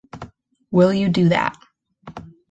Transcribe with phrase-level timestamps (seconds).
[0.71, 1.55] Will you do that?